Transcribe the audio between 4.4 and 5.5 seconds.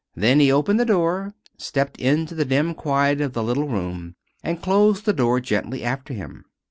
and closed the door